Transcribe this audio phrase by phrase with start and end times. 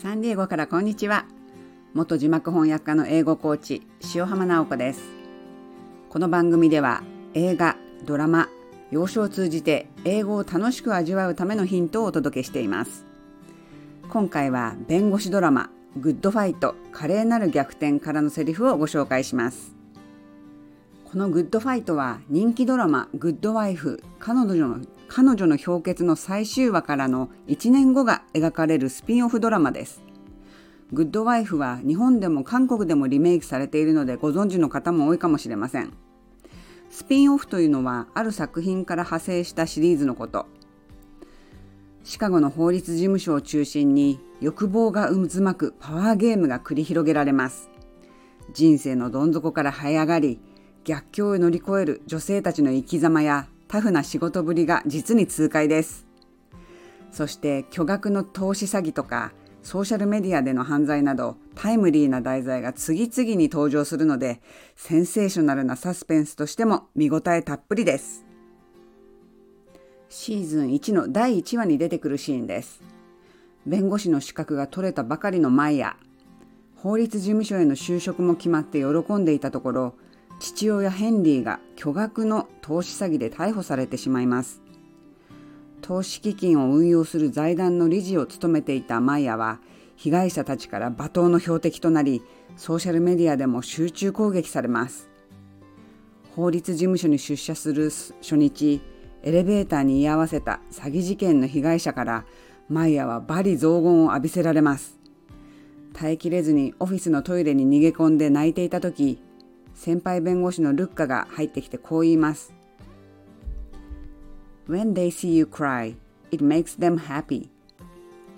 [0.00, 1.24] サンディエゴからこんにちは。
[1.92, 3.82] 元字幕翻訳家の英語コーチ
[4.14, 5.00] 塩浜直子です。
[6.08, 7.02] この番組では
[7.34, 8.48] 映画ドラマ
[8.92, 13.06] 洋書を通じて英語を楽しく味わうためのヒントをお届けしています。
[14.08, 19.74] 今回は弁護士ドラマグッドファイト華麗なる逆転からのセリフをご紹介します。
[21.06, 30.02] このグッドファイトは人気ドラマグッドワイフ彼女の彼女の氷結の最終話からの1年後が描かれるスピンオフドラマです。
[30.92, 35.92] グッドワイフは日本でも韓国でもリメイクされているのでご存知の方も多いかもしれません。
[36.90, 40.46] スピンオフというのはある作品から派生したシリーズのこと。
[42.04, 47.70] シカゴの法律事務所を中心に欲望が渦巻くパワーゲームが繰り広げられます。
[48.54, 50.40] 人生のどん底から這い上がり、
[50.84, 56.06] 逆境を乗り越える女性たちの生き様やタフな仕事ぶりが実に痛快です。
[57.10, 64.40] そして巨額の投資詐欺とかソーシャルメディアでの犯罪などタイムリーな題材が次々に登場するので
[64.76, 68.24] センセーショナルなサスペンスとしても見応えたっぷりです。
[70.08, 72.80] シーズン1の第1話に出てくるシーンです。
[73.66, 75.96] 弁護士の資格が取れたばかりのマイヤ
[76.76, 79.94] 法律事務所への就職も決まって喜んでいたところ
[80.38, 84.62] 父親ヘンリーが巨額の投資詐欺で逮捕されてしまいます。
[85.88, 89.60] 投資基金を運用する財団の理事を務めていたマイヤは
[89.96, 92.22] 被害者たちから罵倒の標的となり
[92.56, 95.08] ソーシャルメディアでも集中攻撃されます
[96.36, 98.80] 法律事務所に出社する初日
[99.22, 102.24] エレベーターに居合わせた詐欺事件の被害者から
[102.68, 104.98] マイヤは罵詈雑言を浴びせられます
[105.94, 109.20] 耐えきれずにオフィスのトイレに逃げ込んで泣いていた時
[109.78, 112.52] 先輩弁護士のルッカが入ってきてこう言います。
[114.68, 115.94] When they see you cry,
[116.32, 117.48] it makes them happy.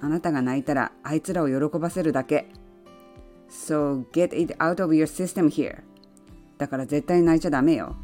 [0.03, 2.47] あなたが泣いたらあいつらを喜ばせるだけ。
[3.49, 5.81] So get it out of your system here.
[6.59, 7.97] だから絶対泣いちゃダメよ。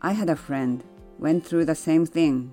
[0.00, 0.80] I had a friend
[1.20, 2.48] went through the same thing.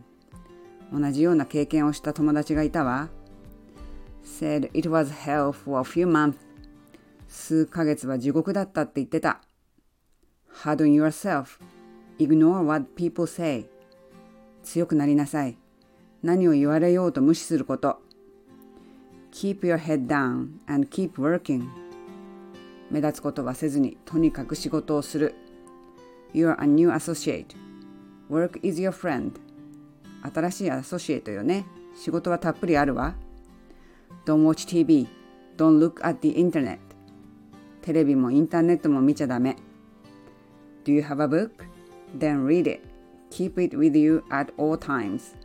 [0.93, 3.09] 同じような経験をした友達がいたわ。
[4.23, 6.35] said it was hell for a few months.
[7.27, 9.41] 数ヶ月は地獄だったって言ってた。
[10.53, 11.59] Harden yourself.
[12.19, 13.65] Ignore what people say.
[14.63, 15.57] 強くなりなさい。
[16.21, 18.01] 何を言われようと無視すること。
[19.31, 21.67] Keep your head down and keep working.
[22.91, 25.33] 目立つことはせずにとにかく仕事をする。
[26.33, 27.55] You're a new associate.
[28.29, 29.31] Work is your friend.
[30.33, 31.65] 新しいアソシエイトよね。
[31.95, 33.15] 仕事はたっぷりあるわ。
[34.25, 35.07] Don't watch TV.
[35.57, 36.79] Don't look at the internet.
[37.81, 39.55] テレビもインターネットも見ちゃダメ。
[40.83, 41.65] Do you have a book?
[42.17, 42.81] Then read it.
[43.29, 45.35] Keep it with you at all times.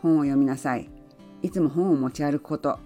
[0.00, 0.88] 本を読みなさい。
[1.42, 2.78] いつも本を持ち歩くこと。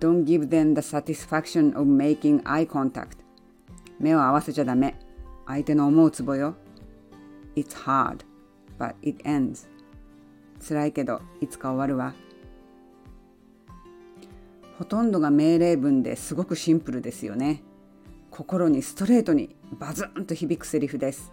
[0.00, 3.18] Don't give them the satisfaction of making eye contact.
[3.98, 4.98] 目を合わせちゃダメ。
[5.46, 6.56] 相手の思うつぼよ。
[7.54, 8.24] It's hard,
[8.78, 9.68] but it ends.
[10.66, 12.14] 辛いけど、いつか終わるわ。
[14.78, 17.62] ほとんどが命令文ですごくシンプルですよね。
[18.40, 21.30] 心にストレートにバズンと響くセリフです。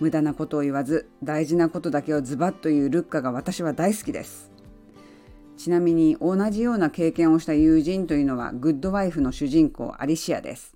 [0.00, 4.50] 無駄なことを言わず大事なことだけをズバッと言うルッカが私は大好きです。
[5.58, 10.74] ちなみに同じような経験をした友人というのはグッドワイフの主人公アリシアです。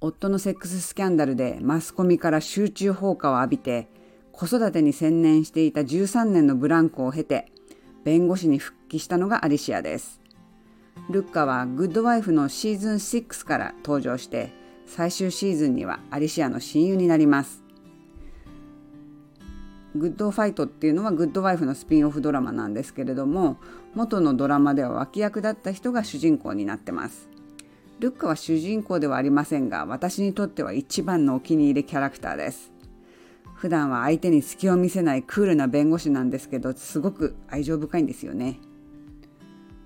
[0.00, 3.88] 夫のセックススキャンダルでマスコミから集中砲火を浴びて
[4.32, 7.52] 子育てに専念していた13年のブランクを経て
[8.04, 10.19] 弁護士に復帰したのがアリシアです。
[11.10, 14.52] ルッカはグッドワイフのシーズン6から登場して
[14.86, 17.62] 最終シーズンにはアリシアの親友になります。
[19.96, 23.56] グッドファイトっていうのはグッドワイフのスピンオフドラマなんですけれども
[23.94, 27.28] 元のドラマでは脇役だった人が主人公になってます。
[27.98, 32.72] ルッカは主人公ではありませんが私にとっては一番のお気に入りキャラクターです。
[33.54, 38.58] 普段は相手に隙を見せないクールな弁護士なんですけどすごく愛情深いんですよね。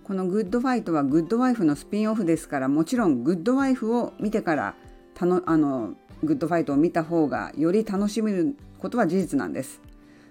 [0.04, 4.74] このグッドファイトはグッドワイフのスピンオフですからもちろんグッドワイフを見てから
[5.14, 9.80] たのあのグッドファイトを見た方がより楽しめることは事実なんです。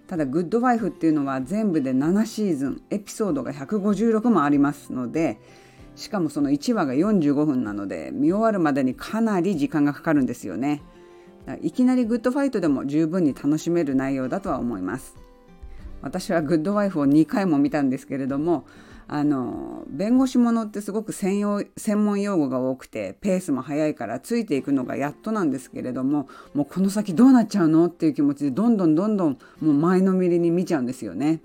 [0.05, 5.39] ただグッドワイフっていうのは全部で7シーズンエピソードが156もありますので
[5.95, 10.83] しかもその1話が45分なので見終わるまでにかなり時間がかかるんですよね。
[11.61, 15.15] いきなりグッドファイトでも十分に楽しめる内容だとは思います。
[16.03, 18.65] 私はグッドワイフを2回も見たんですけれども
[19.13, 31.41] あの弁護士ものってすごく専用専門用語が多くてペースも速いからついていくのがやっとなんですけれどももうこの先どうなっちゃうのっていう気持ちでどんどんどんどんもう前のめりに見ちゃうんですよね。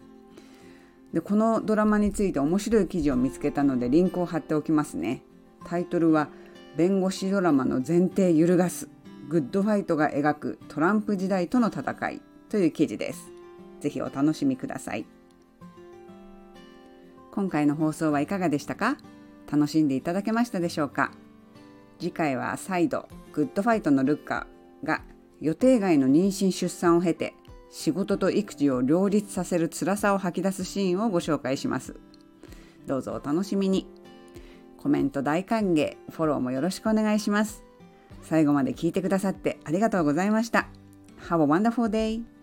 [1.12, 5.20] でこのドラマについて面白い記事を見つけたのでリンクを貼っておきますね。
[5.66, 6.28] タイトルは
[6.78, 8.88] 弁護士ドラマの前提揺るがす
[9.28, 13.30] グッドファイトが描くトランプ時代との戦いという記事です。
[13.80, 15.04] ぜひお楽しみください。
[17.32, 18.96] 今回の放送はいかがでしたか？
[19.50, 21.12] 楽しんでいただけましたでしょうか？
[21.98, 24.46] 次回は再度グッドファイトのルッカ
[24.84, 25.02] が
[25.40, 27.34] 予定外の妊娠出産を経て
[27.70, 31.96] 仕事と育児を両立させる辛さを吐き出すシーンをご紹介します。
[32.86, 33.86] どうぞお楽しみに。
[34.78, 37.64] コメント大歓迎フォローもよろしくお願いします。
[38.22, 40.68] 最後まで聞いてくださってありがとうございました。
[41.28, 42.37] Have a wonderful day!